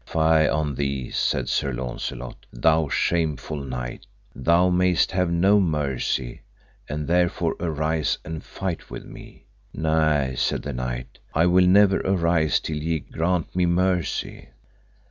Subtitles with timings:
[0.03, 6.41] Fie on thee, said Sir Launcelot, thou shameful knight, thou mayest have no mercy,
[6.89, 9.45] and therefore arise and fight with me.
[9.75, 14.49] Nay, said the knight, I will never arise till ye grant me mercy.